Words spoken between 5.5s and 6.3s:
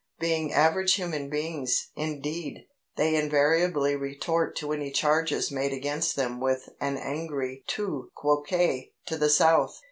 made against